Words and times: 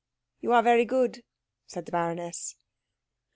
"You 0.39 0.51
are 0.53 0.63
very 0.63 0.83
good," 0.83 1.23
said 1.67 1.85
the 1.85 1.91
baroness. 1.91 2.55